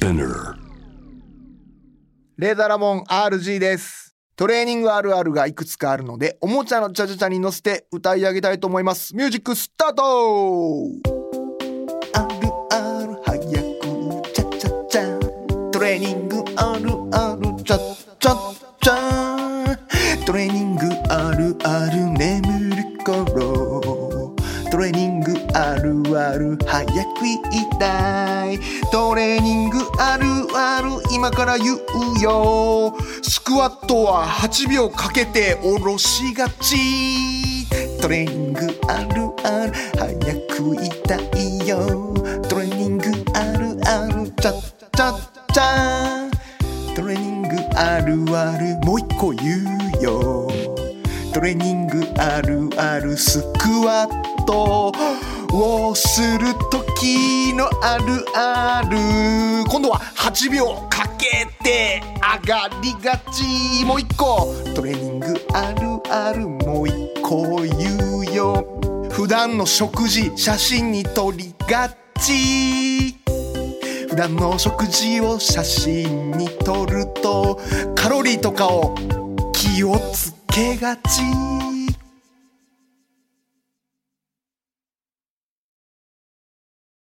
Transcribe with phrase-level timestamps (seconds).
[0.00, 0.54] Spinner.
[2.38, 4.16] レーザーラモン RG です。
[4.34, 9.14] トレーニングあるあるがいくつかあるので、おもちゃのチャチャチャに乗せて歌い上げたいと思います。
[9.14, 10.86] ミュージックスタート
[12.14, 13.46] あるある早く
[14.32, 17.78] チャチャチャトレーニングあるあるチャ
[18.18, 18.34] チャ
[18.80, 23.89] チャトレーニングあるある眠る頃
[24.70, 27.38] トレーニングあるある早く言い
[27.78, 28.58] たい。
[28.92, 31.76] トレーニングあるある今から言う
[32.22, 32.94] よ。
[33.22, 37.66] スクワットは8秒かけて下ろしがち。
[38.00, 40.08] トレーニングあるある早
[40.46, 42.14] く言いたいよ。
[42.48, 44.60] トレーニングあるあるチャッ
[44.94, 46.30] チャッチャ
[46.94, 49.64] トレーニングあるあるもう一個言
[49.98, 50.49] うよ。
[51.32, 54.92] トレーニングあるあるスクワット。
[55.52, 58.96] をする時のあるある。
[59.68, 62.02] 今度は8秒かけて
[62.44, 63.84] 上がりがち。
[63.84, 64.54] もう一個。
[64.74, 68.64] トレーニングあるあるもう一個言うよ。
[69.10, 73.16] 普段の食事写真に撮りがち。
[74.08, 77.60] 普段の食事を写真に撮ると
[77.94, 78.94] カロリーとかを
[79.52, 81.59] 気をつけがち